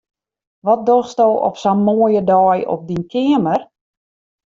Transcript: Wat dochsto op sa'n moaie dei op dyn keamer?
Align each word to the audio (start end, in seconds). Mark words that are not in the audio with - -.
Wat 0.65 0.81
dochsto 0.87 1.27
op 1.47 1.55
sa'n 1.63 1.81
moaie 1.87 2.21
dei 2.31 2.59
op 2.73 2.81
dyn 2.87 3.03
keamer? 3.11 3.61